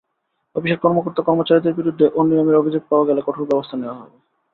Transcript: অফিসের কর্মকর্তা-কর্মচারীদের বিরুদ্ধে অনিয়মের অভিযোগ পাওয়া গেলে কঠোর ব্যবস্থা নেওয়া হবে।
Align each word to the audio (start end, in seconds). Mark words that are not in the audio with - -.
অফিসের 0.55 0.81
কর্মকর্তা-কর্মচারীদের 0.83 1.77
বিরুদ্ধে 1.79 2.05
অনিয়মের 2.19 2.59
অভিযোগ 2.61 2.83
পাওয়া 2.89 3.07
গেলে 3.09 3.21
কঠোর 3.21 3.45
ব্যবস্থা 3.49 3.75
নেওয়া 3.77 3.99
হবে। 3.99 4.17